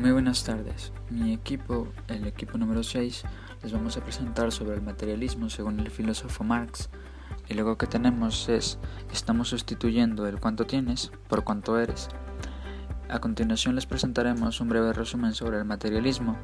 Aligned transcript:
Muy 0.00 0.12
buenas 0.12 0.44
tardes. 0.44 0.94
Mi 1.10 1.34
equipo, 1.34 1.88
el 2.08 2.26
equipo 2.26 2.56
número 2.56 2.82
6, 2.82 3.22
les 3.62 3.70
vamos 3.70 3.98
a 3.98 4.00
presentar 4.00 4.50
sobre 4.50 4.74
el 4.74 4.80
materialismo 4.80 5.50
según 5.50 5.78
el 5.78 5.90
filósofo 5.90 6.42
Marx. 6.42 6.88
Y 7.50 7.54
luego 7.54 7.76
que 7.76 7.86
tenemos 7.86 8.48
es, 8.48 8.78
estamos 9.12 9.48
sustituyendo 9.50 10.26
el 10.26 10.40
cuánto 10.40 10.64
tienes 10.64 11.12
por 11.28 11.44
cuánto 11.44 11.78
eres. 11.78 12.08
A 13.10 13.18
continuación 13.18 13.74
les 13.74 13.84
presentaremos 13.84 14.62
un 14.62 14.70
breve 14.70 14.94
resumen 14.94 15.34
sobre 15.34 15.58
el 15.58 15.66
materialismo, 15.66 16.38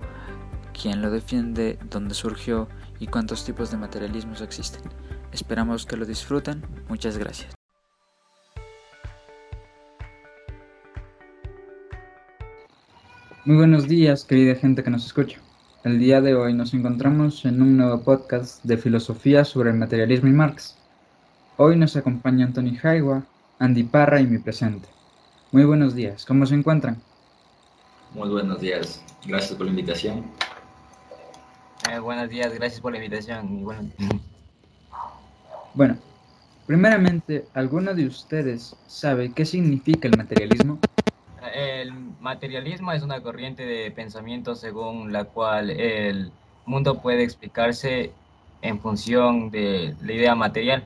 quién 0.78 1.00
lo 1.00 1.10
defiende, 1.10 1.78
dónde 1.88 2.14
surgió 2.14 2.68
y 3.00 3.06
cuántos 3.06 3.46
tipos 3.46 3.70
de 3.70 3.78
materialismos 3.78 4.42
existen. 4.42 4.82
Esperamos 5.32 5.86
que 5.86 5.96
lo 5.96 6.04
disfruten. 6.04 6.62
Muchas 6.90 7.16
gracias. 7.16 7.55
Muy 13.46 13.58
buenos 13.58 13.86
días, 13.86 14.24
querida 14.24 14.56
gente 14.56 14.82
que 14.82 14.90
nos 14.90 15.06
escucha. 15.06 15.38
El 15.84 16.00
día 16.00 16.20
de 16.20 16.34
hoy 16.34 16.52
nos 16.52 16.74
encontramos 16.74 17.44
en 17.44 17.62
un 17.62 17.76
nuevo 17.76 18.02
podcast 18.02 18.64
de 18.64 18.76
filosofía 18.76 19.44
sobre 19.44 19.70
el 19.70 19.76
materialismo 19.76 20.28
y 20.28 20.32
Marx. 20.32 20.76
Hoy 21.56 21.76
nos 21.76 21.94
acompaña 21.94 22.44
Anthony 22.44 22.76
Jaiwa, 22.76 23.24
Andy 23.60 23.84
Parra 23.84 24.20
y 24.20 24.26
mi 24.26 24.38
presente. 24.38 24.88
Muy 25.52 25.64
buenos 25.64 25.94
días, 25.94 26.26
¿cómo 26.26 26.44
se 26.44 26.56
encuentran? 26.56 27.00
Muy 28.14 28.30
buenos 28.30 28.60
días, 28.60 29.00
gracias 29.24 29.54
por 29.54 29.66
la 29.66 29.70
invitación. 29.70 30.24
Eh, 31.88 32.00
buenos 32.00 32.28
días, 32.28 32.52
gracias 32.52 32.80
por 32.80 32.90
la 32.90 32.98
invitación. 32.98 33.62
bueno. 33.62 33.88
bueno, 35.72 35.98
primeramente, 36.66 37.46
¿alguno 37.54 37.94
de 37.94 38.08
ustedes 38.08 38.74
sabe 38.88 39.30
qué 39.32 39.44
significa 39.44 40.08
el 40.08 40.16
materialismo? 40.16 40.80
El 41.56 41.90
materialismo 42.20 42.92
es 42.92 43.02
una 43.02 43.22
corriente 43.22 43.64
de 43.64 43.90
pensamiento 43.90 44.54
según 44.54 45.10
la 45.10 45.24
cual 45.24 45.70
el 45.70 46.30
mundo 46.66 47.00
puede 47.00 47.22
explicarse 47.22 48.12
en 48.60 48.78
función 48.78 49.50
de 49.50 49.94
la 50.02 50.12
idea 50.12 50.34
material, 50.34 50.84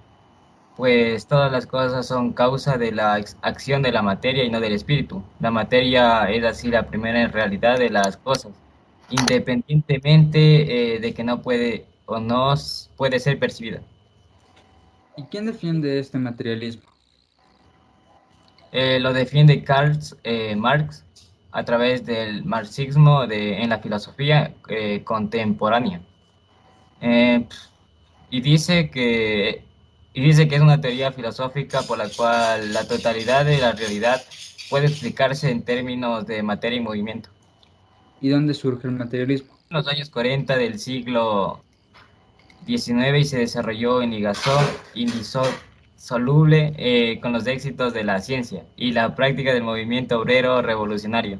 pues 0.77 1.27
todas 1.27 1.51
las 1.51 1.67
cosas 1.67 2.07
son 2.07 2.33
causa 2.33 2.79
de 2.79 2.93
la 2.93 3.15
acción 3.43 3.83
de 3.83 3.91
la 3.91 4.03
materia 4.03 4.45
y 4.45 4.51
no 4.51 4.61
del 4.61 4.75
espíritu. 4.75 5.25
La 5.41 5.51
materia 5.51 6.31
es 6.31 6.45
así 6.45 6.69
la 6.69 6.87
primera 6.87 7.27
realidad 7.27 7.77
de 7.77 7.91
las 7.91 8.17
cosas, 8.17 8.53
independientemente 9.11 10.95
eh, 10.95 11.01
de 11.01 11.13
que 11.13 11.25
no 11.25 11.43
puede 11.43 11.87
o 12.07 12.21
no 12.21 12.55
puede 12.97 13.19
ser 13.19 13.41
percibida. 13.41 13.81
¿Y 15.17 15.25
quién 15.25 15.47
defiende 15.47 15.99
este 15.99 16.19
materialismo? 16.19 16.91
Eh, 18.73 19.01
lo 19.01 19.13
defiende 19.13 19.65
Karl 19.65 19.99
eh, 20.23 20.55
Marx 20.55 21.05
a 21.53 21.65
través 21.65 22.07
del 22.07 22.45
marxismo 22.45 23.27
de, 23.27 23.63
en 23.63 23.71
la 23.71 23.81
filosofía 23.81 24.55
eh, 24.69 25.03
contemporánea. 25.05 26.01
y, 28.31 28.41
dice 28.41 28.91
que, 28.91 29.65
y 30.15 30.23
dice 30.23 30.47
que 30.47 30.57
es 30.57 30.61
una 30.63 30.81
teoría 30.81 31.13
filosófica 31.13 31.83
por 31.83 31.99
la 31.99 32.09
cual 32.17 32.73
la 32.73 32.87
totalidad 32.87 33.45
de 33.45 33.59
la 33.59 33.73
realidad 33.73 34.23
puede 34.69 34.87
explicarse 34.87 35.51
en 35.51 35.65
términos 35.65 36.27
de 36.27 36.43
materia 36.43 36.77
y 36.79 36.81
movimiento. 36.81 37.31
¿Y 38.21 38.29
dónde 38.29 38.55
surge 38.55 38.87
el 38.87 38.95
materialismo? 38.95 39.59
En 39.71 39.77
los 39.77 39.89
años 39.89 40.11
40 40.11 40.57
del 40.57 40.79
siglo 40.79 41.65
XIX 42.67 43.19
y 43.19 43.25
se 43.25 43.39
desarrolló 43.39 44.03
en 44.03 44.11
Ligasol, 44.11 44.65
Indisol, 44.95 45.49
soluble 46.01 46.73
eh, 46.79 47.21
con 47.21 47.35
los 47.35 47.47
éxitos 47.47 47.93
de 47.93 48.05
la 48.05 48.21
ciencia 48.21 48.65
y 48.75 48.93
la 48.93 49.15
práctica 49.15 49.53
del 49.53 49.63
movimiento 49.63 50.19
obrero 50.19 50.63
revolucionario. 50.63 51.39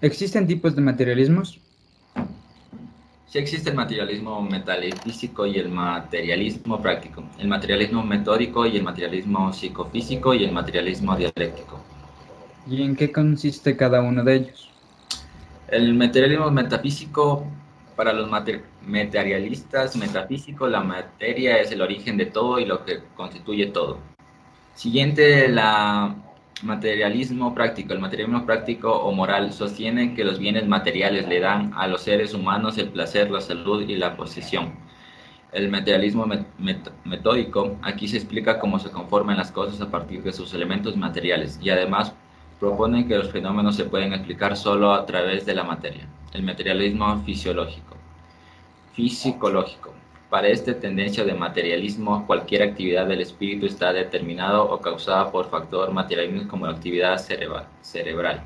¿Existen 0.00 0.46
tipos 0.46 0.74
de 0.74 0.80
materialismos? 0.80 1.60
Sí 3.26 3.38
existe 3.38 3.68
el 3.68 3.76
materialismo 3.76 4.40
metafísico 4.40 5.44
y 5.46 5.56
el 5.58 5.68
materialismo 5.68 6.80
práctico, 6.80 7.22
el 7.38 7.48
materialismo 7.48 8.02
metódico 8.02 8.64
y 8.64 8.78
el 8.78 8.82
materialismo 8.82 9.52
psicofísico 9.52 10.32
y 10.32 10.44
el 10.44 10.52
materialismo 10.52 11.16
dialéctico. 11.16 11.78
¿Y 12.66 12.82
en 12.82 12.96
qué 12.96 13.12
consiste 13.12 13.76
cada 13.76 14.00
uno 14.00 14.24
de 14.24 14.36
ellos? 14.36 14.70
El 15.68 15.92
materialismo 15.94 16.50
metafísico 16.50 17.46
para 17.96 18.12
los 18.12 18.30
materialistas 18.82 19.96
metafísicos, 19.96 20.70
la 20.70 20.82
materia 20.82 21.58
es 21.58 21.72
el 21.72 21.80
origen 21.80 22.16
de 22.16 22.26
todo 22.26 22.58
y 22.58 22.66
lo 22.66 22.84
que 22.84 23.00
constituye 23.16 23.66
todo. 23.66 23.98
Siguiente, 24.74 25.48
la 25.48 26.14
materialismo 26.62 27.54
práctico. 27.54 27.92
El 27.92 28.00
materialismo 28.00 28.46
práctico 28.46 28.90
o 28.90 29.12
moral 29.12 29.52
sostiene 29.52 30.14
que 30.14 30.24
los 30.24 30.38
bienes 30.38 30.66
materiales 30.66 31.26
le 31.28 31.40
dan 31.40 31.72
a 31.74 31.86
los 31.86 32.02
seres 32.02 32.34
humanos 32.34 32.78
el 32.78 32.88
placer, 32.88 33.30
la 33.30 33.40
salud 33.40 33.82
y 33.88 33.96
la 33.96 34.16
posesión. 34.16 34.74
El 35.52 35.70
materialismo 35.70 36.26
metódico, 37.04 37.76
aquí 37.82 38.08
se 38.08 38.16
explica 38.16 38.58
cómo 38.58 38.78
se 38.78 38.90
conforman 38.90 39.38
las 39.38 39.52
cosas 39.52 39.80
a 39.80 39.90
partir 39.90 40.22
de 40.22 40.32
sus 40.32 40.52
elementos 40.54 40.96
materiales 40.96 41.58
y 41.62 41.70
además 41.70 42.12
propone 42.60 43.06
que 43.06 43.16
los 43.16 43.30
fenómenos 43.30 43.76
se 43.76 43.84
pueden 43.84 44.12
explicar 44.12 44.56
solo 44.56 44.92
a 44.92 45.06
través 45.06 45.46
de 45.46 45.54
la 45.54 45.64
materia 45.64 46.06
el 46.36 46.42
materialismo 46.42 47.22
fisiológico. 47.24 47.96
Fisicológico. 48.92 49.94
Para 50.28 50.48
esta 50.48 50.78
tendencia 50.78 51.24
de 51.24 51.32
materialismo, 51.32 52.26
cualquier 52.26 52.62
actividad 52.62 53.06
del 53.06 53.22
espíritu 53.22 53.64
está 53.64 53.92
determinada 53.92 54.60
o 54.60 54.78
causada 54.78 55.30
por 55.30 55.48
factor 55.48 55.92
materialismo 55.92 56.46
como 56.46 56.66
la 56.66 56.72
actividad 56.72 57.16
cerebral. 57.16 58.42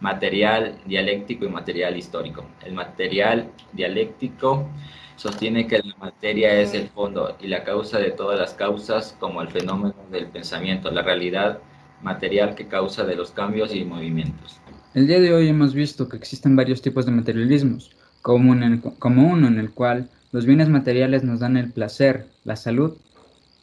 Material 0.00 0.78
dialéctico 0.86 1.44
y 1.46 1.48
material 1.48 1.96
histórico. 1.96 2.44
El 2.64 2.74
material 2.74 3.50
dialéctico 3.72 4.68
sostiene 5.16 5.66
que 5.66 5.78
la 5.78 5.96
materia 5.96 6.60
es 6.60 6.74
el 6.74 6.88
fondo 6.90 7.36
y 7.40 7.48
la 7.48 7.64
causa 7.64 7.98
de 7.98 8.12
todas 8.12 8.38
las 8.38 8.54
causas, 8.54 9.16
como 9.18 9.42
el 9.42 9.48
fenómeno 9.48 9.96
del 10.12 10.28
pensamiento, 10.28 10.92
la 10.92 11.02
realidad 11.02 11.58
material 12.02 12.54
que 12.54 12.68
causa 12.68 13.04
de 13.04 13.16
los 13.16 13.32
cambios 13.32 13.74
y 13.74 13.84
movimientos. 13.84 14.60
El 14.92 15.06
día 15.06 15.20
de 15.20 15.32
hoy 15.32 15.46
hemos 15.46 15.72
visto 15.72 16.08
que 16.08 16.16
existen 16.16 16.56
varios 16.56 16.82
tipos 16.82 17.06
de 17.06 17.12
materialismos, 17.12 17.92
como, 18.22 18.50
uno 18.50 19.46
en 19.46 19.58
el 19.60 19.70
cual 19.70 20.08
los 20.32 20.46
bienes 20.46 20.68
materiales 20.68 21.22
nos 21.22 21.38
dan 21.38 21.56
el 21.56 21.70
placer, 21.70 22.26
la 22.42 22.56
salud 22.56 22.96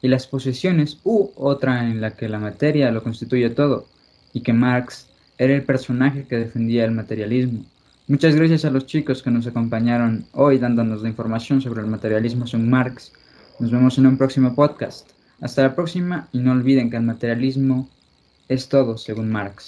y 0.01 0.07
las 0.07 0.25
posesiones, 0.25 0.99
u 1.03 1.31
otra 1.35 1.85
en 1.85 1.99
la 1.99 2.11
que 2.11 2.29
la 2.29 2.39
materia 2.39 2.91
lo 2.91 3.03
constituye 3.03 3.49
todo, 3.49 3.87
y 4.31 4.39
que 4.39 4.53
Marx 4.53 5.09
era 5.37 5.53
el 5.53 5.63
personaje 5.63 6.25
que 6.29 6.37
defendía 6.37 6.85
el 6.85 6.91
materialismo. 6.91 7.65
Muchas 8.07 8.33
gracias 8.33 8.63
a 8.63 8.71
los 8.71 8.85
chicos 8.85 9.21
que 9.21 9.29
nos 9.29 9.47
acompañaron 9.47 10.25
hoy 10.31 10.59
dándonos 10.59 11.01
la 11.01 11.09
información 11.09 11.59
sobre 11.59 11.81
el 11.81 11.87
materialismo 11.87 12.47
según 12.47 12.69
Marx. 12.69 13.11
Nos 13.59 13.69
vemos 13.69 13.97
en 13.97 14.07
un 14.07 14.17
próximo 14.17 14.55
podcast. 14.55 15.09
Hasta 15.41 15.63
la 15.63 15.75
próxima 15.75 16.29
y 16.31 16.39
no 16.39 16.53
olviden 16.53 16.89
que 16.89 16.95
el 16.95 17.03
materialismo 17.03 17.89
es 18.47 18.69
todo 18.69 18.97
según 18.97 19.29
Marx. 19.29 19.65